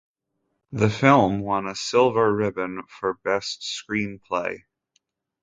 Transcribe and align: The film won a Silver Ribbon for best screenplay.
The 0.71 0.89
film 0.89 1.41
won 1.41 1.67
a 1.67 1.75
Silver 1.75 2.33
Ribbon 2.35 2.81
for 2.87 3.13
best 3.23 3.61
screenplay. 3.61 4.63